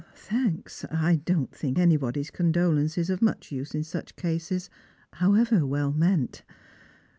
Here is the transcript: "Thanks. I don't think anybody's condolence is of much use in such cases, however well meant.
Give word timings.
"Thanks. 0.15 0.83
I 0.89 1.17
don't 1.25 1.53
think 1.53 1.77
anybody's 1.77 2.31
condolence 2.31 2.97
is 2.97 3.11
of 3.11 3.21
much 3.21 3.51
use 3.51 3.75
in 3.75 3.83
such 3.83 4.15
cases, 4.15 4.67
however 5.13 5.63
well 5.63 5.91
meant. 5.93 6.41